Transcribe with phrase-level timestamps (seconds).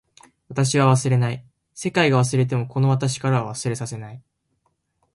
[0.47, 1.45] 私は忘れない。
[1.75, 4.23] 世界が忘れてもこの私からは忘れさせない。